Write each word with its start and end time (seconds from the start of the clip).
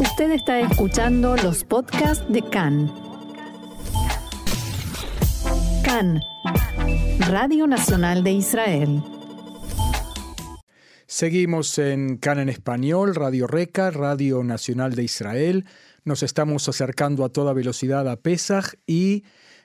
Usted 0.00 0.32
está 0.32 0.58
escuchando 0.58 1.36
los 1.36 1.62
podcasts 1.62 2.24
de 2.28 2.42
CAN. 2.42 2.92
CAN, 5.84 6.20
Radio 7.28 7.68
Nacional 7.68 8.24
de 8.24 8.32
Israel. 8.32 9.02
Seguimos 11.06 11.78
en 11.78 12.16
CAN 12.16 12.40
en 12.40 12.48
español, 12.48 13.14
Radio 13.14 13.46
Reca, 13.46 13.92
Radio 13.92 14.42
Nacional 14.42 14.96
de 14.96 15.04
Israel. 15.04 15.64
Nos 16.04 16.24
estamos 16.24 16.68
acercando 16.68 17.24
a 17.24 17.28
toda 17.28 17.52
velocidad 17.52 18.08
a 18.08 18.16
Pesach 18.16 18.74
y 18.86 19.22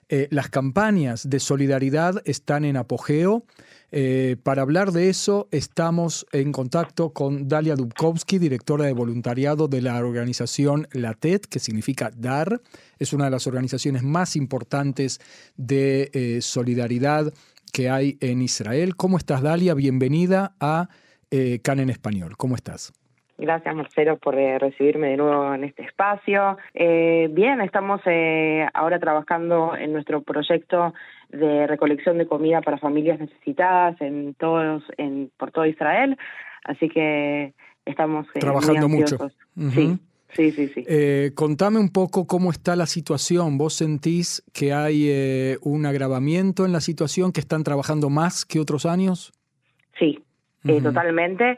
eh, 0.10 0.28
las 0.30 0.50
campañas 0.50 1.28
de 1.28 1.40
solidaridad 1.40 2.22
están 2.26 2.66
en 2.66 2.78
apogeo. 2.78 3.46
Eh, 3.92 4.36
para 4.44 4.62
hablar 4.62 4.92
de 4.92 5.10
eso, 5.10 5.48
estamos 5.52 6.28
en 6.32 6.52
contacto 6.52 7.12
con 7.12 7.48
Dalia 7.48 7.76
Dubkovsky, 7.76 8.38
directora 8.38 8.86
de 8.86 8.94
voluntariado 8.94 9.68
de 9.68 9.82
la 9.82 9.98
organización 9.98 10.88
LATET, 10.92 11.48
que 11.48 11.60
significa 11.60 12.12
dar. 12.16 12.60
Es 13.00 13.14
una 13.14 13.26
de 13.26 13.32
las 13.32 13.48
organizaciones 13.48 14.04
más 14.04 14.36
importantes 14.36 15.20
de 15.58 16.12
eh, 16.14 16.42
solidaridad 16.42 17.34
que 17.74 17.90
hay 17.90 18.18
en 18.22 18.42
Israel. 18.42 18.96
¿Cómo 18.96 19.18
estás, 19.18 19.42
Dalia? 19.42 19.74
Bienvenida 19.74 20.54
a 20.60 20.90
eh, 21.32 21.60
CAN 21.64 21.80
en 21.80 21.90
Español. 21.90 22.38
¿Cómo 22.38 22.56
estás? 22.56 22.94
Gracias, 23.40 23.74
Marcelo, 23.74 24.18
por 24.18 24.36
recibirme 24.36 25.12
de 25.12 25.18
nuevo 25.18 25.54
en 25.54 25.64
este 25.64 25.84
espacio. 25.84 26.58
bien, 26.76 27.62
estamos 27.62 28.02
ahora 28.74 29.00
trabajando 29.00 29.78
en 29.78 29.94
nuestro 29.94 30.22
proyecto 30.22 30.94
de 31.30 31.68
recolección 31.68 32.18
de 32.18 32.28
comida 32.28 32.62
para 32.62 32.78
familias 32.78 33.20
necesitadas 33.20 34.00
en 34.02 34.34
todos, 34.36 34.84
en, 34.98 35.32
por 35.38 35.52
todo 35.52 35.66
Israel. 35.66 36.18
Así 36.64 36.90
que 36.90 37.54
estamos 37.86 38.28
eh, 38.36 38.40
trabajando 38.40 38.90
mucho. 38.90 39.18
Sí. 39.74 39.98
Sí, 40.34 40.52
sí, 40.52 40.68
sí. 40.68 40.86
Eh, 40.88 41.32
contame 41.34 41.80
un 41.80 41.90
poco 41.90 42.28
cómo 42.28 42.52
está 42.52 42.76
la 42.76 42.86
situación. 42.86 43.58
¿Vos 43.58 43.74
sentís 43.74 44.44
que 44.54 44.74
hay 44.74 45.08
eh, 45.10 45.58
un 45.64 45.88
agravamiento 45.88 46.66
en 46.66 46.72
la 46.72 46.82
situación, 46.82 47.32
que 47.32 47.40
están 47.40 47.64
trabajando 47.64 48.12
más 48.12 48.46
que 48.46 48.60
otros 48.60 48.86
años? 48.86 49.34
Sí, 49.98 50.20
totalmente. 50.84 51.58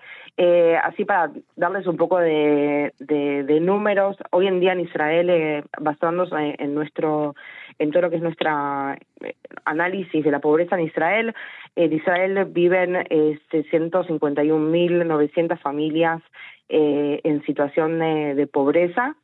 así 0.83 1.05
para 1.05 1.31
darles 1.55 1.87
un 1.87 1.97
poco 1.97 2.19
de, 2.19 2.93
de, 2.99 3.59
números, 3.59 4.17
hoy 4.31 4.47
en 4.47 4.59
día 4.59 4.73
en 4.73 4.81
Israel, 4.81 5.63
basándose 5.79 6.55
en 6.59 6.75
nuestro 6.75 7.33
en 7.81 7.91
todo 7.91 8.03
lo 8.03 8.09
que 8.09 8.15
es 8.17 8.21
nuestra 8.21 8.97
eh, 9.21 9.33
análisis 9.65 10.23
de 10.23 10.31
la 10.31 10.39
pobreza 10.39 10.75
en 10.75 10.85
Israel. 10.85 11.33
En 11.75 11.91
Israel 11.91 12.45
viven 12.45 12.95
eh, 13.09 13.37
651.900 13.51 15.59
familias 15.59 16.21
eh, 16.69 17.19
en 17.23 17.43
situación 17.43 17.99
de, 17.99 18.47
pobreza. 18.47 19.17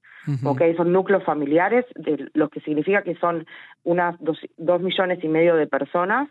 son 0.75 0.91
núcleos 0.91 1.23
familiares, 1.23 1.85
de, 1.95 2.29
lo 2.33 2.49
que 2.49 2.59
significa 2.61 3.03
que 3.03 3.13
son 3.15 3.45
unas 3.83 4.15
dos, 4.19 4.39
dos 4.57 4.81
millones 4.81 5.23
y 5.23 5.27
medio 5.27 5.55
de 5.55 5.67
personas 5.67 6.27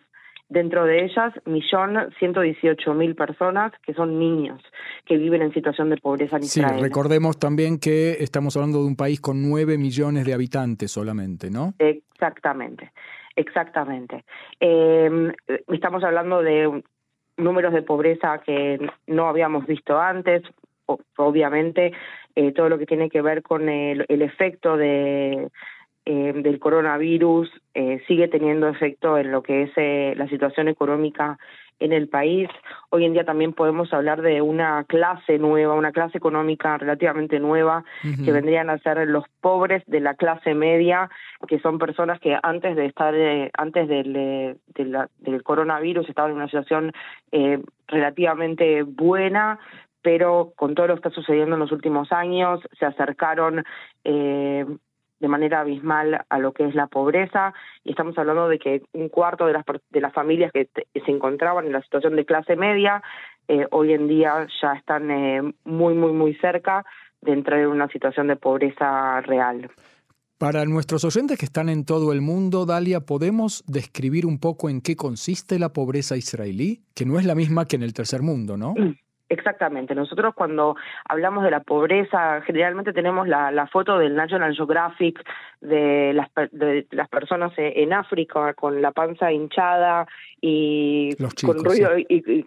Dentro 0.49 0.85
de 0.85 1.05
ellas, 1.05 1.35
millón 1.45 2.13
ciento 2.21 2.41
dieciocho 2.41 2.95
mil 2.95 3.17
personas 3.17 3.73
que 3.85 3.95
son 3.95 4.17
niños 4.19 4.63
que 5.05 5.17
viven 5.17 5.43
en 5.43 5.53
situación 5.53 5.91
de 5.91 5.97
pobreza 5.97 6.37
en 6.37 6.45
Israel. 6.45 6.77
Sí, 6.77 6.83
recordemos 6.83 7.39
también 7.39 7.81
que 7.81 8.13
estamos 8.21 8.57
hablando 8.57 8.79
de 8.81 8.87
un 8.87 8.95
país 8.95 9.21
con 9.21 9.43
nueve 9.43 9.77
millones 9.77 10.25
de 10.25 10.35
habitantes 10.35 10.93
solamente, 10.93 11.51
¿no? 11.51 11.75
Exactamente, 11.81 12.93
exactamente. 13.35 14.25
Eh, 14.61 15.33
estamos 15.67 16.05
hablando 16.05 16.41
de 16.43 16.83
números 17.37 17.75
de 17.75 17.83
pobreza 17.83 18.41
que 18.47 18.79
no 19.09 19.29
habíamos 19.29 19.67
visto 19.67 19.99
antes, 19.99 20.43
obviamente 21.17 21.93
eh, 22.37 22.53
todo 22.53 22.69
lo 22.69 22.79
que 22.79 22.87
tiene 22.87 23.11
que 23.11 23.21
ver 23.21 23.43
con 23.43 23.69
el 23.69 24.23
efecto 24.23 24.77
de 24.77 25.49
eh, 26.09 26.33
del 26.37 26.61
coronavirus 26.61 27.51
eh, 27.75 28.01
sigue 28.07 28.29
teniendo 28.29 28.69
efecto 28.69 29.19
en 29.19 29.33
lo 29.33 29.43
que 29.43 29.65
es 29.65 29.73
eh, 29.75 30.15
la 30.17 30.29
situación 30.29 30.69
económica 30.69 31.37
en 31.81 31.93
el 31.93 32.09
país. 32.09 32.49
Hoy 32.91 33.05
en 33.05 33.13
día 33.13 33.25
también 33.25 33.53
podemos 33.53 33.93
hablar 33.93 34.23
de 34.23 34.41
una 34.41 34.85
clase 34.85 35.41
nueva, 35.41 35.75
una 35.75 35.91
clase 35.91 36.17
económica 36.17 36.79
relativamente 36.79 37.41
nueva, 37.41 37.85
que 38.25 38.33
vendrían 38.33 38.71
a 38.71 38.79
ser 38.79 39.05
los 39.09 39.25
pobres 39.41 39.83
de 39.89 39.99
la 39.99 40.15
clase 40.15 40.55
media, 40.55 41.11
que 41.49 41.59
son 41.59 41.79
personas 41.79 42.21
que 42.21 42.39
antes 42.41 42.77
de 42.77 42.87
estar, 42.87 43.13
antes 43.59 43.89
del, 43.89 44.59
del 44.75 45.43
coronavirus 45.43 46.09
estaban 46.09 46.31
en 46.31 46.37
una 46.39 46.47
situación 46.47 46.93
relativamente 47.89 48.83
buena, 48.85 49.59
pero 50.07 50.53
con 50.55 50.77
todo 50.77 50.87
lo 50.87 50.95
que 50.95 51.09
está 51.09 51.11
sucediendo 51.11 51.57
en 51.57 51.61
los 51.61 51.73
últimos 51.73 52.13
años, 52.13 52.61
se 52.79 52.87
acercaron 52.87 53.65
eh, 54.05 54.65
de 55.21 55.29
manera 55.29 55.61
abismal 55.61 56.25
a 56.29 56.39
lo 56.39 56.53
que 56.53 56.67
es 56.67 56.75
la 56.75 56.87
pobreza 56.87 57.55
y 57.85 57.91
estamos 57.91 58.17
hablando 58.19 58.49
de 58.49 58.59
que 58.59 58.83
un 58.93 59.09
cuarto 59.09 59.47
de 59.47 59.55
las, 59.55 59.65
de 59.91 60.01
las 60.01 60.13
familias 60.13 60.53
que, 60.53 60.69
se 60.75 61.11
encontraban 61.11 61.67
en 61.67 61.73
la 61.73 61.83
situación 61.83 62.17
de 62.17 62.25
clase 62.25 62.57
media 62.57 63.03
eh, 63.49 63.67
hoy 63.71 63.93
en 63.93 64.09
día 64.09 64.47
ya 64.61 64.73
están 64.75 65.11
eh, 65.11 65.43
muy, 65.65 65.95
muy, 65.95 66.13
muy 66.13 66.35
cerca 66.37 66.85
de 67.23 67.33
entrar 67.33 67.61
en 67.61 67.69
una 67.69 67.89
situación 67.89 68.27
de 68.29 68.37
pobreza 68.37 69.21
real. 69.23 69.71
Para 70.39 70.67
nuestros 70.67 71.03
oyentes 71.05 71.39
que 71.39 71.47
están 71.47 71.71
en 71.71 71.87
todo 71.87 72.13
el 72.13 72.21
mundo, 72.21 72.67
Dalia, 72.67 73.01
¿podemos 73.01 73.65
describir 73.67 74.27
un 74.27 74.39
poco 74.39 74.69
en 74.69 74.83
qué 74.83 74.95
consiste 74.95 75.59
la 75.59 75.73
pobreza 75.73 76.17
israelí? 76.17 76.83
Que 76.95 77.07
no 77.07 77.19
es 77.19 77.25
la 77.25 77.35
misma 77.35 77.65
que 77.65 77.77
en 77.77 77.83
el 77.83 77.95
tercer 77.95 78.21
mundo, 78.21 78.59
¿no? 78.59 78.75
Exactamente. 79.29 79.95
Nosotros 79.95 80.35
cuando 80.35 80.77
hablamos 81.05 81.43
de 81.43 81.51
la 81.51 81.61
pobreza, 81.61 82.41
generalmente 82.43 82.93
tenemos 82.93 83.27
la, 83.27 83.51
la 83.51 83.67
foto 83.67 83.99
del 83.99 84.15
National 84.15 84.55
Geographic 84.55 85.21
de 85.61 86.13
las, 86.13 86.29
de 86.53 86.87
las 86.93 87.09
personas 87.09 87.53
en 87.57 87.93
África 87.93 88.55
con 88.55 88.81
la 88.81 88.93
panza 88.93 89.33
hinchada 89.33 90.07
y 90.41 91.17
con 91.45 91.65
ruido 91.65 91.99
y, 91.99 92.45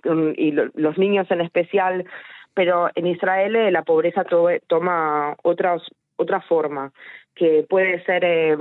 los 0.73 0.97
niños 0.97 1.29
en 1.31 1.41
especial. 1.41 2.06
Pero 2.53 2.89
en 2.95 3.07
Israel 3.07 3.56
eh, 3.56 3.72
la 3.72 3.84
pobreza 3.84 4.23
toma 4.68 5.35
otras 5.44 5.81
otra 6.16 6.41
forma 6.41 6.91
que 7.34 7.66
puede 7.68 8.03
ser 8.03 8.23
eh, 8.25 8.57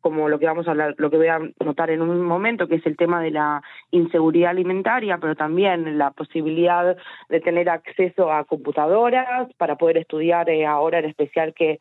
como 0.00 0.28
lo 0.28 0.38
que 0.38 0.46
vamos 0.46 0.66
a 0.68 0.70
hablar, 0.70 0.94
lo 0.98 1.10
que 1.10 1.16
voy 1.16 1.28
a 1.28 1.40
notar 1.64 1.90
en 1.90 2.02
un 2.02 2.22
momento, 2.22 2.68
que 2.68 2.76
es 2.76 2.86
el 2.86 2.96
tema 2.96 3.20
de 3.20 3.30
la 3.30 3.62
inseguridad 3.90 4.50
alimentaria, 4.50 5.18
pero 5.18 5.34
también 5.34 5.98
la 5.98 6.10
posibilidad 6.12 6.96
de 7.28 7.40
tener 7.40 7.68
acceso 7.68 8.32
a 8.32 8.44
computadoras 8.44 9.52
para 9.56 9.76
poder 9.76 9.98
estudiar 9.98 10.48
eh, 10.50 10.66
ahora 10.66 11.00
en 11.00 11.06
especial 11.06 11.54
que 11.54 11.78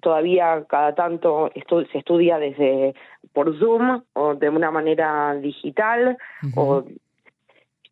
todavía 0.00 0.64
cada 0.68 0.94
tanto 0.94 1.50
se 1.92 1.98
estudia 1.98 2.38
desde 2.38 2.94
por 3.32 3.58
Zoom 3.58 4.02
o 4.12 4.34
de 4.34 4.48
una 4.48 4.70
manera 4.70 5.34
digital 5.34 6.16
o 6.54 6.84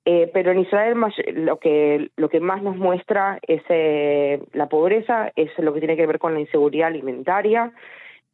eh, 0.05 0.31
pero 0.33 0.53
en 0.53 0.61
Israel 0.61 0.97
lo 1.35 1.59
que 1.59 2.11
lo 2.17 2.29
que 2.29 2.39
más 2.39 2.63
nos 2.63 2.77
muestra 2.77 3.41
es 3.43 3.63
eh, 3.69 4.41
la 4.53 4.69
pobreza 4.69 5.33
es 5.35 5.51
lo 5.59 5.73
que 5.73 5.81
tiene 5.81 5.97
que 5.97 6.07
ver 6.07 6.21
con 6.21 6.35
la 6.35 6.41
inseguridad 6.41 6.89
alimentaria 6.89 7.73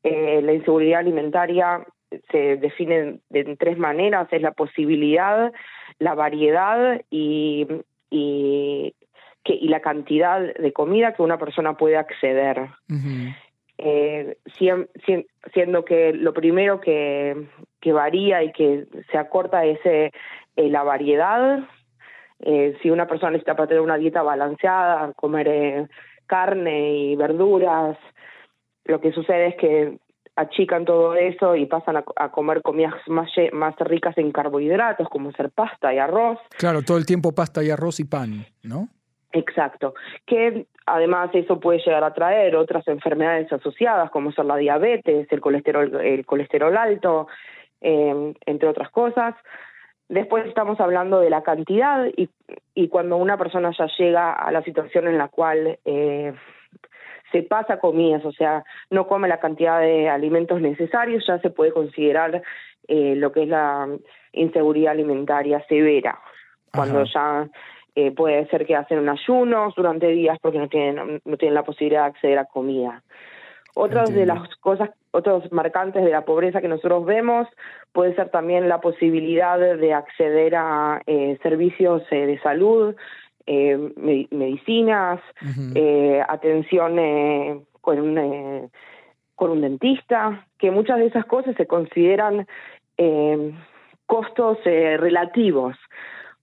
eh, 0.02 0.40
la 0.42 0.52
inseguridad 0.52 1.00
alimentaria 1.00 1.84
se 2.30 2.56
define 2.56 3.20
de, 3.30 3.56
tres 3.56 3.78
maneras, 3.78 4.28
es 4.30 4.42
la 4.42 4.52
posibilidad, 4.52 5.52
la 5.98 6.14
variedad 6.14 7.00
y, 7.10 7.66
y, 8.10 8.94
que, 9.44 9.54
y 9.54 9.68
la 9.68 9.80
cantidad 9.80 10.40
de 10.40 10.72
comida 10.72 11.14
que 11.14 11.22
una 11.22 11.38
persona 11.38 11.76
puede 11.76 11.96
acceder. 11.96 12.68
eh, 13.78 14.36
siendo 15.52 15.84
que 15.84 16.12
lo 16.12 16.32
primero 16.32 16.80
que, 16.80 17.48
que 17.80 17.92
varía 17.92 18.42
y 18.42 18.52
que 18.52 18.86
se 19.10 19.18
acorta 19.18 19.64
es 19.64 19.80
eh, 19.84 20.12
la 20.56 20.82
variedad. 20.82 21.66
Eh, 22.40 22.76
si 22.82 22.90
una 22.90 23.06
persona 23.06 23.32
necesita 23.32 23.56
para 23.56 23.68
tener 23.68 23.80
una 23.80 23.98
dieta 23.98 24.22
balanceada, 24.22 25.12
comer 25.14 25.48
eh, 25.48 25.86
carne 26.26 26.94
y 26.96 27.16
verduras, 27.16 27.96
lo 28.84 29.00
que 29.00 29.12
sucede 29.12 29.48
es 29.48 29.56
que 29.56 29.98
achican 30.36 30.84
todo 30.84 31.14
eso 31.14 31.56
y 31.56 31.66
pasan 31.66 31.96
a, 32.16 32.28
comer 32.30 32.62
comidas 32.62 32.94
más, 33.06 33.30
más 33.52 33.76
ricas 33.80 34.16
en 34.16 34.32
carbohidratos, 34.32 35.08
como 35.08 35.30
ser 35.32 35.50
pasta 35.50 35.92
y 35.92 35.98
arroz. 35.98 36.38
Claro, 36.56 36.82
todo 36.82 36.96
el 36.96 37.06
tiempo 37.06 37.32
pasta 37.32 37.62
y 37.62 37.70
arroz 37.70 38.00
y 38.00 38.04
pan, 38.04 38.46
¿no? 38.62 38.88
Exacto, 39.32 39.94
que 40.26 40.66
además 40.84 41.30
eso 41.32 41.58
puede 41.58 41.78
llegar 41.78 42.04
a 42.04 42.12
traer 42.12 42.54
otras 42.54 42.86
enfermedades 42.88 43.50
asociadas, 43.50 44.10
como 44.10 44.32
ser 44.32 44.44
la 44.44 44.56
diabetes, 44.56 45.26
el 45.30 45.40
colesterol, 45.40 46.00
el 46.02 46.26
colesterol 46.26 46.76
alto, 46.76 47.28
eh, 47.80 48.34
entre 48.44 48.68
otras 48.68 48.90
cosas. 48.90 49.34
Después 50.08 50.46
estamos 50.46 50.78
hablando 50.80 51.20
de 51.20 51.30
la 51.30 51.42
cantidad 51.42 52.06
y, 52.14 52.28
y 52.74 52.88
cuando 52.88 53.16
una 53.16 53.38
persona 53.38 53.72
ya 53.76 53.86
llega 53.98 54.32
a 54.32 54.52
la 54.52 54.62
situación 54.62 55.08
en 55.08 55.16
la 55.16 55.28
cual 55.28 55.78
eh, 55.86 56.34
se 57.32 57.42
pasa 57.42 57.78
comidas, 57.78 58.24
o 58.24 58.32
sea, 58.32 58.64
no 58.90 59.06
come 59.06 59.26
la 59.26 59.40
cantidad 59.40 59.80
de 59.80 60.08
alimentos 60.08 60.60
necesarios, 60.60 61.24
ya 61.26 61.38
se 61.40 61.50
puede 61.50 61.72
considerar 61.72 62.42
eh, 62.86 63.14
lo 63.16 63.32
que 63.32 63.42
es 63.42 63.48
la 63.48 63.88
inseguridad 64.32 64.92
alimentaria 64.92 65.64
severa, 65.66 66.18
cuando 66.72 67.04
ya 67.04 67.48
eh, 67.94 68.10
puede 68.12 68.46
ser 68.48 68.66
que 68.66 68.76
hacen 68.76 69.08
ayunos 69.08 69.74
durante 69.74 70.08
días 70.08 70.38
porque 70.40 70.58
no 70.58 70.68
tienen, 70.68 71.20
no 71.24 71.36
tienen 71.36 71.54
la 71.54 71.64
posibilidad 71.64 72.02
de 72.02 72.10
acceder 72.10 72.38
a 72.38 72.44
comida. 72.44 73.02
Otras 73.74 74.14
de 74.14 74.26
las 74.26 74.54
cosas, 74.56 74.90
otros 75.12 75.50
marcantes 75.50 76.04
de 76.04 76.10
la 76.10 76.26
pobreza 76.26 76.60
que 76.60 76.68
nosotros 76.68 77.06
vemos 77.06 77.48
puede 77.92 78.14
ser 78.14 78.28
también 78.28 78.68
la 78.68 78.82
posibilidad 78.82 79.58
de 79.58 79.94
acceder 79.94 80.54
a 80.56 81.00
eh, 81.06 81.38
servicios 81.42 82.02
eh, 82.10 82.26
de 82.26 82.38
salud, 82.40 82.94
eh, 83.46 84.26
medicinas, 84.30 85.20
atención 86.28 87.64
con 87.80 88.00
un 88.00 88.70
con 89.34 89.50
un 89.50 89.60
dentista, 89.62 90.46
que 90.58 90.70
muchas 90.70 90.98
de 90.98 91.06
esas 91.06 91.24
cosas 91.24 91.56
se 91.56 91.66
consideran 91.66 92.46
costos 94.06 94.58
relativos. 94.64 95.76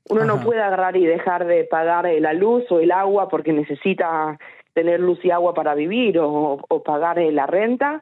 Uno 0.09 0.25
no 0.25 0.41
puede 0.41 0.61
agarrar 0.61 0.97
y 0.97 1.05
dejar 1.05 1.45
de 1.45 1.63
pagar 1.65 2.05
la 2.19 2.33
luz 2.33 2.63
o 2.71 2.79
el 2.79 2.91
agua 2.91 3.29
porque 3.29 3.53
necesita 3.53 4.37
tener 4.73 4.99
luz 4.99 5.19
y 5.23 5.31
agua 5.31 5.53
para 5.53 5.75
vivir 5.75 6.17
o, 6.19 6.83
pagar 6.85 7.19
eh, 7.19 7.31
la 7.31 7.45
renta, 7.45 8.01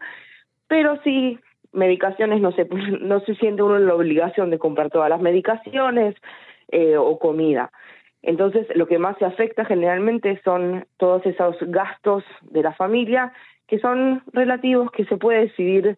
pero 0.68 1.00
sí 1.04 1.40
medicaciones 1.72 2.40
no 2.40 2.52
se 2.52 2.66
no 3.02 3.20
se 3.22 3.36
siente 3.36 3.64
uno 3.64 3.78
en 3.78 3.88
la 3.88 3.96
obligación 3.96 4.50
de 4.50 4.60
comprar 4.60 4.90
todas 4.90 5.10
las 5.10 5.22
medicaciones 5.22 6.16
eh, 6.70 6.98
o 6.98 7.18
comida. 7.18 7.72
Entonces, 8.22 8.68
lo 8.76 8.88
que 8.88 9.00
más 9.00 9.18
se 9.18 9.26
afecta 9.26 9.66
generalmente 9.66 10.42
son 10.44 10.86
todos 10.98 11.26
esos 11.26 11.56
gastos 11.68 12.24
de 12.42 12.62
la 12.62 12.74
familia 12.74 13.34
que 13.68 13.80
son 13.80 14.24
relativos, 14.34 14.92
que 14.92 15.06
se 15.06 15.18
puede 15.18 15.42
decidir 15.42 15.98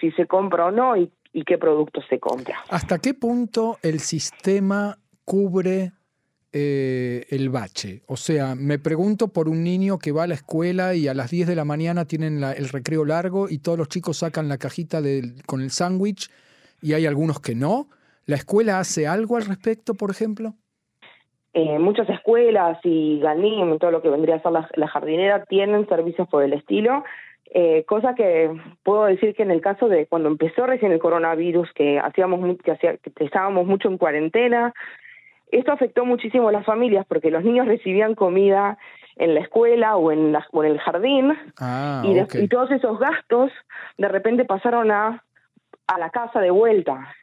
si 0.00 0.10
se 0.12 0.26
compra 0.26 0.66
o 0.66 0.70
no 0.70 0.96
y, 0.96 1.10
qué 1.44 1.58
productos 1.58 2.04
se 2.08 2.18
compra. 2.18 2.56
¿Hasta 2.70 2.98
qué 2.98 3.12
punto 3.12 3.76
el 3.82 4.00
sistema 4.00 4.96
cubre 5.26 5.92
eh, 6.58 7.26
el 7.28 7.50
bache. 7.50 8.02
O 8.06 8.16
sea, 8.16 8.54
me 8.54 8.78
pregunto 8.78 9.28
por 9.28 9.46
un 9.46 9.62
niño 9.62 9.98
que 9.98 10.12
va 10.12 10.22
a 10.22 10.26
la 10.26 10.32
escuela 10.32 10.94
y 10.94 11.06
a 11.06 11.12
las 11.12 11.30
10 11.30 11.48
de 11.48 11.54
la 11.54 11.66
mañana 11.66 12.06
tienen 12.06 12.42
el 12.42 12.70
recreo 12.70 13.04
largo 13.04 13.50
y 13.50 13.58
todos 13.58 13.76
los 13.76 13.88
chicos 13.88 14.18
sacan 14.18 14.48
la 14.48 14.56
cajita 14.56 15.02
con 15.44 15.60
el 15.60 15.70
sándwich 15.70 16.30
y 16.80 16.94
hay 16.94 17.04
algunos 17.04 17.40
que 17.40 17.54
no. 17.54 17.90
¿La 18.24 18.36
escuela 18.36 18.78
hace 18.78 19.06
algo 19.06 19.36
al 19.36 19.44
respecto, 19.44 19.92
por 19.92 20.10
ejemplo? 20.10 20.54
Eh, 21.58 21.78
muchas 21.78 22.06
escuelas 22.10 22.78
y 22.84 23.18
Ganim, 23.18 23.78
todo 23.78 23.90
lo 23.90 24.02
que 24.02 24.10
vendría 24.10 24.34
a 24.34 24.42
ser 24.42 24.52
la, 24.52 24.88
jardinera, 24.88 25.46
tienen 25.46 25.88
servicios 25.88 26.28
por 26.28 26.42
el 26.42 26.52
estilo. 26.52 27.02
Eh, 27.46 27.82
cosa 27.88 28.14
que 28.14 28.50
puedo 28.82 29.06
decir 29.06 29.34
que 29.34 29.42
en 29.42 29.50
el 29.50 29.62
caso 29.62 29.88
de 29.88 30.04
cuando 30.04 30.28
empezó 30.28 30.66
recién 30.66 30.92
el 30.92 30.98
coronavirus, 30.98 31.72
que 31.72 31.98
hacíamos 31.98 32.58
que, 32.62 32.72
hacía, 32.72 32.98
que 32.98 33.24
estábamos 33.24 33.66
mucho 33.66 33.88
en 33.88 33.96
cuarentena, 33.96 34.74
esto 35.50 35.72
afectó 35.72 36.04
muchísimo 36.04 36.50
a 36.50 36.52
las 36.52 36.66
familias 36.66 37.06
porque 37.08 37.30
los 37.30 37.42
niños 37.42 37.66
recibían 37.66 38.14
comida 38.14 38.76
en 39.16 39.32
la 39.32 39.40
escuela 39.40 39.96
o 39.96 40.12
en, 40.12 40.32
la, 40.32 40.46
en 40.52 40.64
el 40.66 40.78
jardín 40.78 41.38
ah, 41.58 42.02
y, 42.04 42.48
todos 42.48 42.70
esos 42.70 42.98
gastos 42.98 43.50
de 43.96 44.08
repente 44.08 44.44
pasaron 44.44 44.90
a, 44.90 45.24
a 45.86 45.98
la 45.98 46.10
casa 46.10 46.40
de 46.40 46.50
vuelta. 46.50 47.16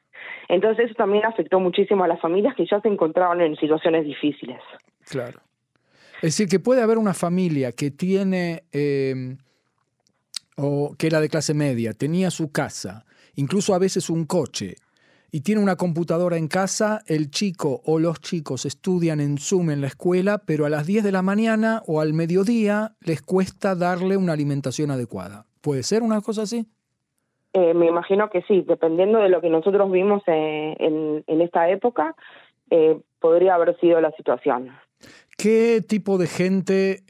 Entonces 0.49 0.85
eso 0.85 0.95
también 0.95 1.25
afectó 1.25 1.59
muchísimo 1.59 2.03
a 2.03 2.07
las 2.07 2.19
familias 2.19 2.55
que 2.55 2.65
ya 2.65 2.81
se 2.81 2.87
encontraban 2.87 3.41
en 3.41 3.55
situaciones 3.55 4.05
difíciles. 4.05 4.59
Claro. 5.09 5.39
Es 6.17 6.37
decir, 6.37 6.47
que 6.47 6.59
puede 6.59 6.81
haber 6.81 6.97
una 6.97 7.13
familia 7.13 7.71
que 7.71 7.91
tiene, 7.91 8.63
eh, 8.71 9.35
o 10.55 10.95
que 10.97 11.07
era 11.07 11.19
de 11.19 11.29
clase 11.29 11.53
media, 11.53 11.93
tenía 11.93 12.31
su 12.31 12.51
casa, 12.51 13.05
incluso 13.35 13.73
a 13.73 13.79
veces 13.79 14.09
un 14.09 14.25
coche, 14.25 14.75
y 15.35 15.41
tiene 15.41 15.61
una 15.61 15.77
computadora 15.77 16.37
en 16.37 16.47
casa, 16.47 17.01
el 17.07 17.31
chico 17.31 17.81
o 17.85 17.97
los 17.97 18.21
chicos 18.21 18.67
estudian 18.67 19.19
en 19.19 19.39
Zoom 19.39 19.71
en 19.71 19.81
la 19.81 19.87
escuela, 19.87 20.37
pero 20.45 20.67
a 20.67 20.69
las 20.69 20.85
10 20.85 21.03
de 21.03 21.11
la 21.11 21.23
mañana 21.23 21.81
o 21.87 22.01
al 22.01 22.13
mediodía 22.13 22.95
les 23.01 23.23
cuesta 23.23 23.73
darle 23.73 24.15
una 24.15 24.33
alimentación 24.33 24.91
adecuada. 24.91 25.47
¿Puede 25.59 25.81
ser 25.81 26.03
una 26.03 26.21
cosa 26.21 26.43
así? 26.43 26.67
Eh, 27.53 27.73
me 27.73 27.85
imagino 27.85 28.29
que 28.29 28.41
sí, 28.43 28.63
dependiendo 28.67 29.19
de 29.19 29.29
lo 29.29 29.41
que 29.41 29.49
nosotros 29.49 29.91
vimos 29.91 30.23
eh, 30.27 30.75
en, 30.79 31.41
esta 31.41 31.69
época, 31.69 32.15
eh, 32.69 32.99
podría 33.19 33.55
haber 33.55 33.79
sido 33.79 34.01
la 34.01 34.11
situación. 34.11 34.71
¿Qué 35.37 35.81
tipo 35.87 36.17
de 36.17 36.27
gente 36.27 37.03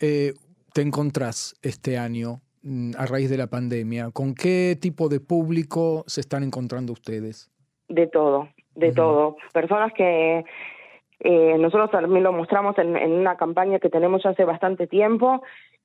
te 0.74 0.82
encontrás 0.82 1.56
este 1.62 1.98
año 1.98 2.42
mm, 2.64 2.92
a 2.98 3.06
raíz 3.06 3.30
de 3.30 3.38
la 3.38 3.48
pandemia? 3.48 4.12
¿Con 4.12 4.36
qué 4.36 4.78
tipo 4.80 5.08
de 5.08 5.20
público 5.20 6.04
se 6.08 6.22
están 6.22 6.44
encontrando 6.44 6.94
ustedes? 6.94 7.54
de 7.94 8.08
todo, 8.08 8.50
de 8.76 8.92
todo. 8.92 9.38
Personas 9.54 9.94
que 9.94 10.44
eh, 11.20 11.58
nosotros 11.58 11.92
también 11.92 12.24
lo 12.24 12.34
mostramos 12.34 12.78
en, 12.78 12.96
una 12.96 13.38
campaña 13.38 13.80
que 13.80 13.90
tenemos 13.90 14.24
ya 14.24 14.32
hace 14.32 14.46
bastante 14.46 14.88
tiempo, 14.88 15.44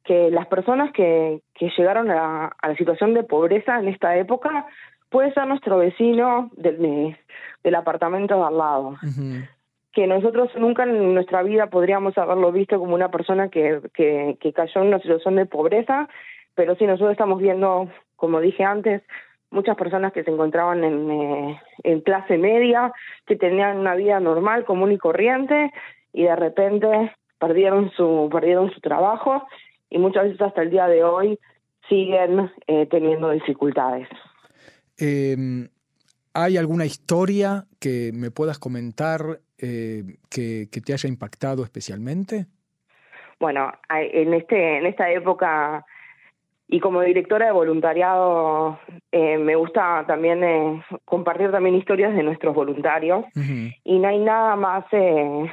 que 0.08 0.30
las 0.30 0.46
personas 0.46 0.90
que, 0.92 1.42
que 1.54 1.70
llegaron 1.76 2.10
a, 2.10 2.56
la 2.62 2.76
situación 2.76 3.12
de 3.12 3.24
pobreza 3.24 3.78
en 3.78 3.88
esta 3.88 4.16
época 4.16 4.64
puede 5.10 5.34
ser 5.34 5.46
nuestro 5.46 5.76
vecino 5.76 6.50
del, 6.56 7.14
del 7.62 7.74
apartamento 7.74 8.36
de 8.36 8.42
al 8.42 8.56
lado. 8.56 8.96
Que 9.92 10.06
nosotros 10.06 10.48
nunca 10.56 10.84
en 10.84 11.12
nuestra 11.12 11.42
vida 11.42 11.66
podríamos 11.66 12.16
haberlo 12.16 12.50
visto 12.52 12.78
como 12.78 12.94
una 12.94 13.10
persona 13.10 13.50
que, 13.50 13.82
que, 13.92 14.38
que 14.40 14.54
cayó 14.54 14.80
en 14.80 14.88
una 14.88 15.00
situación 15.00 15.36
de 15.36 15.44
pobreza, 15.44 16.08
pero 16.54 16.74
sí 16.76 16.86
nosotros 16.86 17.12
estamos 17.12 17.38
viendo, 17.38 17.90
como 18.16 18.40
dije 18.40 18.64
antes, 18.64 19.02
muchas 19.50 19.76
personas 19.76 20.14
que 20.14 20.24
se 20.24 20.30
encontraban 20.30 20.84
en, 20.84 21.10
eh, 21.10 21.60
en 21.84 22.00
clase 22.00 22.38
media, 22.38 22.92
que 23.26 23.36
tenían 23.36 23.76
una 23.76 23.94
vida 23.94 24.20
normal, 24.20 24.64
común 24.64 24.90
y 24.90 24.96
corriente, 24.96 25.70
y 26.14 26.22
de 26.22 26.36
repente 26.36 27.12
perdieron 27.38 27.90
su, 27.90 28.30
perdieron 28.32 28.70
su 28.70 28.80
trabajo 28.80 29.46
y 29.90 29.98
muchas 29.98 30.24
veces 30.24 30.40
hasta 30.40 30.62
el 30.62 30.70
día 30.70 30.86
de 30.86 31.04
hoy 31.04 31.38
siguen 31.88 32.50
eh, 32.66 32.86
teniendo 32.86 33.30
dificultades. 33.30 34.08
Em, 34.96 35.68
¿Hay 36.34 36.56
alguna 36.56 36.86
historia 36.86 37.64
que 37.80 38.10
me 38.12 38.30
puedas 38.30 38.58
comentar 38.58 39.40
eh, 39.58 40.04
que, 40.30 40.68
que, 40.70 40.80
te 40.80 40.92
haya 40.92 41.08
impactado 41.08 41.64
especialmente? 41.64 42.46
Bueno, 43.40 43.72
en, 43.88 44.34
este, 44.34 44.78
en 44.78 44.86
esta 44.86 45.10
época 45.10 45.84
y 46.68 46.80
como 46.80 47.00
directora 47.00 47.46
de 47.46 47.52
voluntariado 47.52 48.78
eh, 49.10 49.38
me 49.38 49.56
gusta 49.56 50.04
también 50.06 50.44
eh, 50.44 50.84
compartir 51.04 51.50
también 51.50 51.76
historias 51.76 52.14
de 52.14 52.22
nuestros 52.22 52.54
voluntarios 52.54 53.24
y 53.84 53.98
no 53.98 54.08
hay 54.08 54.18
nada 54.18 54.54
más 54.54 54.84
eh, 54.92 55.50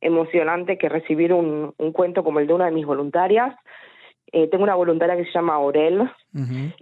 emocionante 0.00 0.78
que 0.78 0.88
recibir 0.88 1.32
un, 1.32 1.74
un, 1.76 1.92
cuento 1.92 2.22
como 2.24 2.40
el 2.40 2.46
de 2.46 2.54
una 2.54 2.66
de 2.66 2.72
mis 2.72 2.86
voluntarias. 2.86 3.54
tengo 4.30 4.62
una 4.62 4.74
voluntaria 4.74 5.16
que 5.16 5.24
se 5.24 5.32
llama 5.32 5.54
Aurel. 5.54 6.10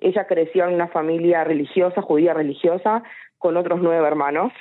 Ella 0.01 0.27
creció 0.27 0.67
en 0.67 0.75
una 0.75 0.89
familia 0.89 1.45
religiosa, 1.45 2.03
judía 2.03 2.35
religiosa, 2.35 3.03
con 3.39 3.57
otros 3.57 3.81
nueve 3.83 4.07
hermanos. 4.07 4.53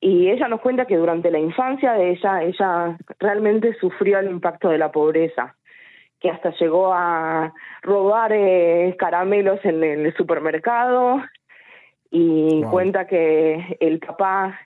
Y 0.00 0.28
ella 0.28 0.48
nos 0.48 0.60
cuenta 0.60 0.84
que 0.84 0.96
durante 0.96 1.30
la 1.30 1.38
infancia 1.38 1.94
de 1.94 2.10
ella, 2.10 2.42
ella 2.42 2.98
realmente 3.18 3.74
sufrió 3.80 4.18
el 4.18 4.28
impacto 4.28 4.68
de 4.68 4.78
la 4.78 4.92
pobreza 4.92 5.56
que 6.24 6.30
hasta 6.30 6.50
llegó 6.58 6.90
a 6.92 7.52
robar 7.82 8.32
eh, 8.32 8.96
caramelos 8.98 9.60
en 9.62 9.84
el 9.84 10.14
supermercado 10.16 11.22
y 12.10 12.62
cuenta 12.70 13.06
que 13.06 13.76
el 13.78 13.98
papá 13.98 14.58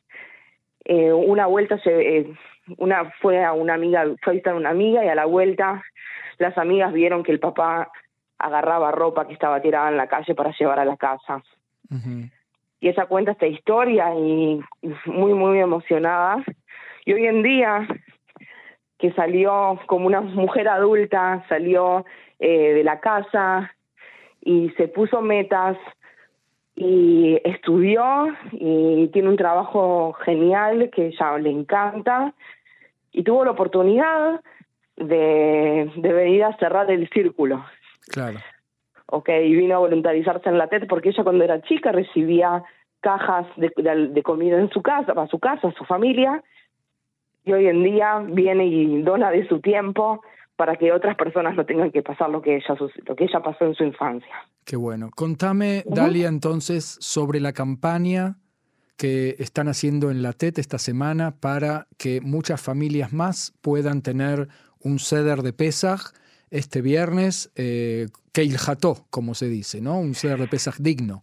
eh, 0.88 1.12
una 1.12 1.47
vuelta 1.47 1.78
se 1.78 2.18
eh, 2.18 2.35
una 2.78 3.12
fue 3.21 3.45
a 3.45 3.52
una 3.52 3.75
amiga 3.75 4.04
fue 4.23 4.33
a 4.33 4.35
visitar 4.35 4.54
a 4.54 4.57
una 4.57 4.71
amiga 4.71 5.04
y 5.04 5.09
a 5.09 5.14
la 5.14 5.26
vuelta 5.26 5.83
las 6.38 6.57
amigas 6.57 6.95
vieron 6.95 7.23
que 7.23 7.33
el 7.33 7.40
papá 7.40 7.92
agarraba 8.38 8.90
ropa 8.90 9.26
que 9.26 9.35
estaba 9.35 9.61
tirada 9.61 9.90
en 9.90 9.99
la 9.99 10.07
calle 10.07 10.35
para 10.35 10.52
llevar 10.52 10.78
a 10.78 10.85
la 10.85 10.97
casa. 10.97 11.42
Y 12.80 12.88
ella 12.88 13.07
cuenta 13.07 13.33
esta 13.33 13.47
historia 13.47 14.14
y 14.14 14.61
muy 15.07 15.35
muy 15.35 15.59
emocionada. 15.59 16.42
Y 17.04 17.12
hoy 17.12 17.26
en 17.26 17.42
día 17.42 17.87
que 18.99 19.12
salió 19.12 19.78
como 19.87 20.07
una 20.07 20.21
mujer 20.21 20.68
adulta, 20.68 21.45
salió 21.49 22.07
eh, 22.38 22.73
de 22.75 22.85
la 22.85 23.00
casa 23.00 23.73
y 24.40 24.71
se 24.71 24.88
puso 24.88 25.21
metas 25.21 25.76
y 26.80 27.40
estudió 27.42 28.28
y 28.52 29.08
tiene 29.08 29.28
un 29.28 29.37
trabajo 29.37 30.12
genial 30.25 30.90
que 30.94 31.11
ya 31.11 31.37
le 31.37 31.50
encanta 31.50 32.35
y 33.11 33.25
tuvo 33.25 33.44
la 33.44 33.50
oportunidad 33.50 34.40
de, 34.97 35.90
de 35.97 36.12
venir 36.12 36.44
a 36.44 36.56
cerrar 36.58 36.88
el 36.88 37.08
círculo. 37.11 37.64
Claro. 38.12 38.38
Ok, 39.06 39.28
y 39.28 39.56
vino 39.56 39.75
a 39.75 39.80
voluntarizarse 39.80 40.49
en 40.49 40.56
la 40.56 40.68
TED 40.68 40.87
porque 40.87 41.08
ella 41.08 41.25
cuando 41.25 41.42
era 41.42 41.62
chica 41.62 41.90
recibía 41.90 42.62
cajas 43.00 43.47
de, 43.56 43.73
de 44.11 44.23
comida 44.23 44.56
en 44.56 44.70
su 44.70 44.80
casa, 44.80 45.14
para 45.14 45.26
su 45.26 45.40
casa, 45.40 45.73
su 45.73 45.85
familia, 45.85 46.44
y 47.44 47.54
hoy 47.54 47.66
en 47.66 47.82
día 47.82 48.23
viene 48.25 48.66
y 48.66 49.02
dona 49.02 49.32
de 49.32 49.49
su 49.49 49.61
tiempo 49.61 50.23
para 50.58 50.74
que 50.74 50.90
otras 50.90 51.16
personas 51.16 51.54
no 51.54 51.64
tengan 51.64 51.92
que 51.92 52.02
pasar 52.02 52.28
lo 52.30 52.42
que 52.42 52.56
ella, 52.56 52.74
lo 53.06 53.14
que 53.14 53.24
ella 53.24 53.40
pasó 53.40 53.64
en 53.64 53.76
su 53.76 53.84
infancia. 53.84 54.34
Qué 54.64 54.74
bueno. 54.74 55.08
Contame, 55.14 55.84
Dalia, 55.86 56.26
entonces, 56.26 56.98
sobre 57.00 57.38
la 57.38 57.52
campaña 57.52 58.38
que 58.96 59.36
están 59.38 59.68
haciendo 59.68 60.10
en 60.10 60.20
la 60.20 60.32
TET 60.32 60.58
esta 60.58 60.78
semana 60.78 61.36
para 61.38 61.86
que 61.96 62.20
muchas 62.20 62.60
familias 62.60 63.12
más 63.12 63.54
puedan 63.60 64.02
tener 64.02 64.48
un 64.80 64.98
ceder 64.98 65.42
de 65.42 65.52
Pesaj 65.52 66.10
este 66.50 66.82
viernes, 66.82 67.52
eh, 67.54 68.08
Keil 68.32 68.56
como 69.10 69.34
se 69.34 69.48
dice, 69.48 69.80
¿no? 69.80 70.00
Un 70.00 70.16
ceder 70.16 70.40
de 70.40 70.48
Pesaj 70.48 70.78
digno. 70.78 71.22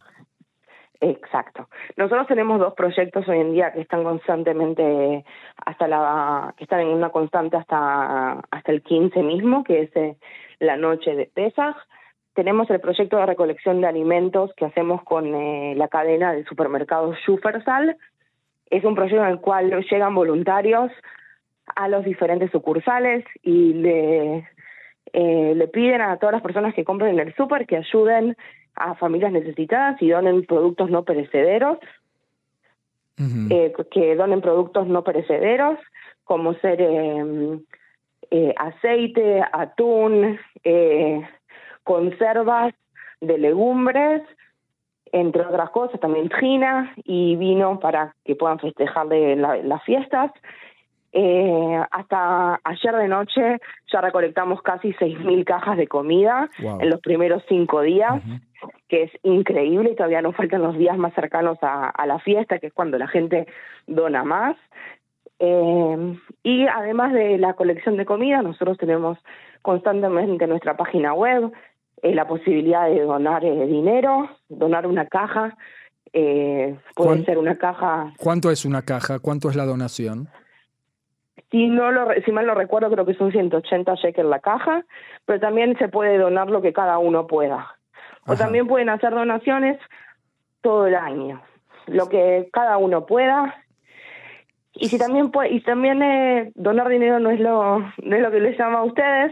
Exacto. 1.02 1.68
Nosotros 1.98 2.28
tenemos 2.28 2.60
dos 2.60 2.74
proyectos 2.74 3.28
hoy 3.28 3.40
en 3.40 3.54
día 3.54 3.74
que 3.74 3.82
están 3.82 4.04
constantemente 4.04 5.26
hasta 5.66 5.88
la 5.88 6.54
que 6.58 6.64
están 6.64 6.82
en 6.82 6.88
una 6.90 7.10
constante 7.10 7.58
hasta 7.58 8.40
hasta 8.52 8.72
el 8.72 8.82
15 8.82 9.22
mismo, 9.24 9.64
que 9.64 9.84
es 9.84 9.96
eh, 9.96 10.18
la 10.60 10.78
noche 10.78 11.16
de 11.16 11.26
Pesaj. 11.26 11.76
Tenemos 12.34 12.70
el 12.70 12.80
proyecto 12.80 13.18
de 13.18 13.26
recolección 13.26 13.82
de 13.82 13.88
alimentos 13.88 14.52
que 14.56 14.66
hacemos 14.66 15.04
con 15.04 15.34
eh, 15.34 15.74
la 15.76 15.88
cadena 15.88 16.34
de 16.34 16.44
supermercados 16.46 17.18
Schufersal. 17.20 17.98
Es 18.70 18.84
un 18.84 18.96
proyecto 18.96 19.24
en 19.24 19.32
el 19.32 19.40
cual 19.40 19.72
llegan 19.90 20.16
voluntarios 20.16 20.92
a 21.76 21.88
los 21.88 22.06
diferentes 22.06 22.52
sucursales 22.52 23.26
y 23.42 23.74
le, 23.74 24.48
eh, 25.14 25.54
le 25.56 25.68
piden 25.68 26.02
a 26.02 26.18
todas 26.18 26.34
las 26.34 26.42
personas 26.42 26.74
que 26.74 26.84
compren 26.84 27.20
en 27.20 27.28
el 27.28 27.36
super 27.36 27.66
que 27.66 27.78
ayuden 27.78 28.36
a 28.76 28.96
familias 28.96 29.32
necesitadas 29.32 30.02
y 30.02 30.10
donen 30.10 30.46
productos 30.46 30.90
no 30.90 31.04
perecederos, 31.04 31.80
eh, 33.50 33.74
que 33.92 34.16
donen 34.16 34.42
productos 34.42 34.88
no 34.88 35.04
perecederos, 35.04 35.80
como 36.26 36.54
ser 36.56 36.82
em, 36.82 37.62
eh, 38.32 38.54
aceite, 38.58 39.42
atún, 39.54 40.38
eh, 40.64 41.22
conservas 41.84 42.74
de 43.22 43.38
legumbres, 43.38 44.22
entre 45.12 45.44
otras 45.44 45.70
cosas, 45.70 46.00
también 46.00 46.28
trina 46.28 46.94
y 47.06 47.38
vino 47.38 47.80
para 47.80 48.16
que 48.26 48.36
puedan 48.36 48.60
festejar 48.60 49.08
de 49.08 49.36
las 49.36 49.84
fiestas. 49.84 50.32
Eh, 51.18 51.82
hasta 51.92 52.60
ayer 52.66 52.96
de 52.98 53.08
noche 53.08 53.60
ya 53.90 54.02
recolectamos 54.02 54.62
casi 54.62 54.92
6.000 54.96 55.46
cajas 55.46 55.78
de 55.78 55.88
comida 55.88 56.50
en 56.58 56.90
los 56.90 57.00
primeros 57.00 57.42
cinco 57.48 57.82
días, 57.82 58.22
que 58.88 59.04
es 59.04 59.12
increíble 59.24 59.92
y 59.92 59.96
todavía 59.96 60.22
nos 60.22 60.36
faltan 60.36 60.62
los 60.62 60.78
días 60.78 60.98
más 60.98 61.14
cercanos 61.14 61.58
a, 61.62 62.06
la 62.06 62.20
fiesta, 62.20 62.60
que 62.60 62.68
es 62.68 62.74
cuando 62.74 62.98
la 62.98 63.08
gente 63.08 63.48
dona 63.88 64.24
más. 64.24 64.56
Eh, 65.40 66.18
y 66.44 66.66
además 66.68 67.14
de 67.14 67.38
la 67.38 67.54
colección 67.54 67.98
de 67.98 68.06
comida, 68.06 68.42
nosotros 68.42 68.78
tenemos 68.78 69.18
constantemente 69.62 70.44
en 70.44 70.50
nuestra 70.50 70.78
página 70.78 71.14
web 71.14 71.52
eh, 72.04 72.14
la 72.14 72.28
posibilidad 72.28 72.88
de 72.88 73.02
donar 73.02 73.42
dinero, 73.42 74.30
donar 74.50 74.88
una 74.88 75.08
caja. 75.08 75.58
puede 76.12 77.26
ser 77.26 77.38
una 77.38 77.56
caja. 77.56 78.14
¿Cuánto 78.18 78.52
es 78.52 78.66
una 78.66 78.84
caja? 78.84 79.20
¿Cuánto 79.20 79.50
es 79.50 79.56
la 79.56 79.66
donación? 79.66 80.30
Si, 81.52 81.68
no 81.68 81.92
lo, 81.92 82.08
si 82.26 82.32
mal 82.32 82.46
no 82.46 82.54
recuerdo, 82.54 82.92
creo 82.92 83.06
que 83.06 83.14
son 83.14 83.32
180 83.32 83.96
shekels 83.96 84.30
la 84.30 84.40
caja, 84.40 84.84
pero 85.26 85.40
también 85.40 85.78
se 85.78 85.88
puede 85.88 86.18
donar 86.18 86.50
lo 86.50 86.62
que 86.62 86.74
cada 86.74 86.98
uno 86.98 87.28
pueda. 87.28 87.75
O 88.26 88.36
también 88.36 88.68
pueden 88.68 88.90
hacer 88.90 89.12
donaciones 89.12 89.80
todo 90.62 90.88
el 90.88 90.96
año, 90.96 91.42
lo 91.88 92.10
que 92.10 92.50
cada 92.52 92.78
uno 92.78 93.06
pueda. 93.06 93.64
Y 94.74 94.90
si 94.90 94.98
también 94.98 95.32
puede, 95.32 95.54
y 95.54 95.62
también 95.62 96.02
eh, 96.02 96.52
donar 96.56 96.90
dinero 96.90 97.20
no 97.20 97.30
es 97.30 97.40
lo 97.40 97.80
no 97.80 98.16
es 98.16 98.22
lo 98.22 98.32
que 98.32 98.40
les 98.40 98.58
llama 98.58 98.80
a 98.80 98.84
ustedes, 98.84 99.32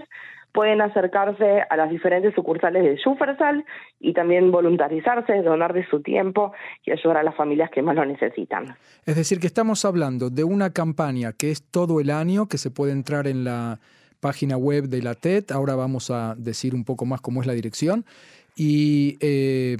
pueden 0.53 0.81
acercarse 0.81 1.63
a 1.67 1.75
las 1.75 1.89
diferentes 1.89 2.33
sucursales 2.35 2.83
de 2.83 2.97
Schufersal 2.97 3.65
y 3.99 4.13
también 4.13 4.51
voluntarizarse, 4.51 5.41
donar 5.41 5.73
de 5.73 5.85
su 5.89 6.01
tiempo 6.01 6.53
y 6.85 6.91
ayudar 6.91 7.17
a 7.17 7.23
las 7.23 7.35
familias 7.35 7.71
que 7.71 7.81
más 7.81 7.95
lo 7.95 8.05
necesitan. 8.05 8.75
Es 9.05 9.15
decir, 9.15 9.39
que 9.39 9.47
estamos 9.47 9.83
hablando 9.83 10.29
de 10.29 10.43
una 10.43 10.71
campaña 10.71 11.33
que 11.33 11.49
es 11.49 11.63
todo 11.63 11.99
el 11.99 12.11
año, 12.11 12.45
que 12.47 12.59
se 12.59 12.69
puede 12.69 12.91
entrar 12.91 13.25
en 13.27 13.43
la 13.43 13.79
página 14.19 14.55
web 14.55 14.85
de 14.85 15.01
la 15.01 15.15
TED, 15.15 15.51
ahora 15.51 15.75
vamos 15.75 16.09
a 16.09 16.35
decir 16.37 16.75
un 16.75 16.85
poco 16.85 17.05
más 17.05 17.19
cómo 17.19 17.41
es 17.41 17.47
la 17.47 17.53
dirección, 17.53 18.05
y 18.55 19.17
eh, 19.21 19.77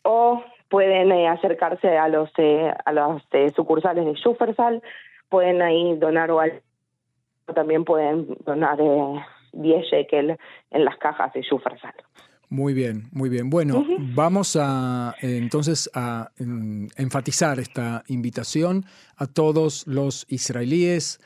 o 0.02 0.42
pueden 0.68 1.10
eh, 1.12 1.28
acercarse 1.28 1.96
a 1.96 2.08
los 2.08 2.30
eh, 2.38 2.72
a 2.84 2.92
los 2.92 3.22
eh, 3.32 3.50
sucursales 3.54 4.04
de 4.04 4.14
Schufersal, 4.14 4.82
pueden 5.28 5.62
ahí 5.62 5.96
donar 5.96 6.30
o 6.30 6.40
también 7.54 7.84
pueden 7.84 8.36
donar 8.44 8.78
10 9.52 9.86
shekel 9.86 10.38
en 10.70 10.84
las 10.84 10.96
cajas 10.98 11.32
de 11.32 11.42
Schufersal. 11.42 11.94
Muy 12.50 12.72
bien, 12.72 13.08
muy 13.12 13.28
bien. 13.28 13.50
Bueno, 13.50 13.84
vamos 14.14 14.56
a 14.58 15.14
entonces 15.20 15.90
a 15.92 16.30
enfatizar 16.38 17.60
esta 17.60 18.04
invitación 18.08 18.86
a 19.16 19.26
todos 19.26 19.86
los 19.86 20.24
israelíes 20.28 21.20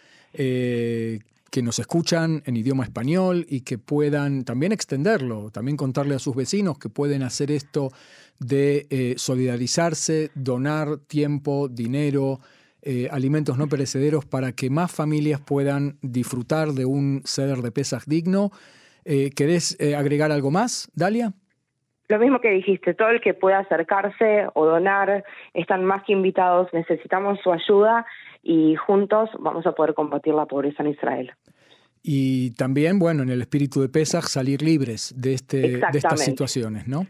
que 1.52 1.62
nos 1.62 1.78
escuchan 1.78 2.42
en 2.46 2.56
idioma 2.56 2.82
español 2.82 3.44
y 3.46 3.60
que 3.60 3.76
puedan 3.76 4.44
también 4.44 4.72
extenderlo, 4.72 5.50
también 5.50 5.76
contarle 5.76 6.14
a 6.14 6.18
sus 6.18 6.34
vecinos 6.34 6.78
que 6.78 6.88
pueden 6.88 7.22
hacer 7.22 7.50
esto 7.50 7.92
de 8.38 8.86
eh, 8.88 9.16
solidarizarse, 9.18 10.30
donar 10.34 10.96
tiempo, 10.96 11.68
dinero, 11.68 12.40
eh, 12.80 13.06
alimentos 13.12 13.58
no 13.58 13.68
perecederos 13.68 14.24
para 14.24 14.52
que 14.52 14.70
más 14.70 14.90
familias 14.90 15.42
puedan 15.42 15.98
disfrutar 16.00 16.72
de 16.72 16.86
un 16.86 17.22
ceder 17.26 17.60
de 17.60 17.70
pesas 17.70 18.06
digno. 18.06 18.50
Eh, 19.04 19.30
¿Querés 19.34 19.78
agregar 19.96 20.30
algo 20.32 20.50
más, 20.50 20.90
Dalia? 20.94 21.32
Lo 22.08 22.18
mismo 22.18 22.40
que 22.40 22.50
dijiste, 22.50 22.94
todo 22.94 23.08
el 23.08 23.20
que 23.20 23.32
pueda 23.32 23.58
acercarse 23.60 24.46
o 24.54 24.66
donar 24.66 25.24
están 25.54 25.84
más 25.84 26.02
que 26.04 26.12
invitados, 26.12 26.68
necesitamos 26.72 27.38
su 27.42 27.50
ayuda 27.52 28.04
y 28.42 28.74
juntos 28.76 29.30
vamos 29.38 29.66
a 29.66 29.72
poder 29.72 29.94
combatir 29.94 30.34
la 30.34 30.46
pobreza 30.46 30.82
en 30.82 30.90
Israel. 30.90 31.32
Y 32.02 32.50
también, 32.52 32.98
bueno, 32.98 33.22
en 33.22 33.30
el 33.30 33.40
espíritu 33.40 33.80
de 33.80 33.88
Pesach, 33.88 34.24
salir 34.24 34.60
libres 34.60 35.14
de, 35.16 35.34
este, 35.34 35.78
de 35.78 35.98
estas 35.98 36.20
situaciones, 36.20 36.88
¿no? 36.88 37.06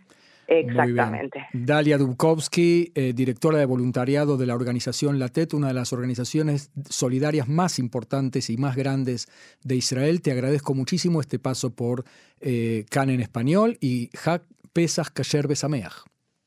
Exactamente. 0.61 1.47
Dalia 1.52 1.99
Dubkovsky, 1.99 2.92
eh, 2.94 3.12
directora 3.14 3.59
de 3.59 3.64
voluntariado 3.64 4.37
de 4.37 4.47
la 4.47 4.54
organización 4.54 5.18
LATET, 5.18 5.54
una 5.54 5.68
de 5.68 5.75
las 5.75 5.92
organizaciones 5.92 6.71
solidarias 6.88 7.49
más 7.49 7.78
importantes 7.78 8.50
y 8.50 8.56
más 8.56 8.76
grandes 8.76 9.28
de 9.62 9.76
Israel. 9.76 10.21
Te 10.21 10.32
agradezco 10.32 10.75
muchísimo 10.75 11.21
este 11.21 11.38
paso 11.38 11.75
por 11.75 12.04
eh, 12.40 12.85
CAN 12.90 13.11
en 13.11 13.21
español 13.21 13.78
y 13.80 14.11
Hak 14.25 14.42
Pesach 14.73 15.09
Kasher 15.12 15.49
Besameach. 15.49 16.04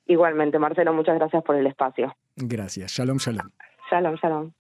Igualmente, 0.08 0.60
Marcelo, 0.60 0.94
muchas 0.94 1.16
gracias 1.16 1.44
por 1.44 1.56
el 1.56 1.66
espacio. 1.66 2.16
Gracias. 2.36 2.92
Shalom, 2.92 3.18
shalom. 3.18 3.50
Shalom, 3.90 4.16
shalom. 4.18 4.52